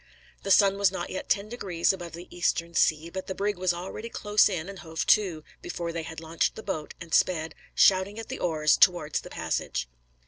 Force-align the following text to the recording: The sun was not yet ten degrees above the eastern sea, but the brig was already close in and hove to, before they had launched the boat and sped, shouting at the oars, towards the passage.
The 0.41 0.49
sun 0.49 0.79
was 0.79 0.91
not 0.91 1.11
yet 1.11 1.29
ten 1.29 1.47
degrees 1.47 1.93
above 1.93 2.13
the 2.13 2.27
eastern 2.35 2.73
sea, 2.73 3.11
but 3.11 3.27
the 3.27 3.35
brig 3.35 3.55
was 3.59 3.71
already 3.71 4.09
close 4.09 4.49
in 4.49 4.67
and 4.67 4.79
hove 4.79 5.05
to, 5.05 5.43
before 5.61 5.91
they 5.91 6.01
had 6.01 6.19
launched 6.19 6.55
the 6.55 6.63
boat 6.63 6.95
and 6.99 7.13
sped, 7.13 7.53
shouting 7.75 8.17
at 8.17 8.27
the 8.27 8.39
oars, 8.39 8.77
towards 8.77 9.21
the 9.21 9.29
passage. 9.29 9.87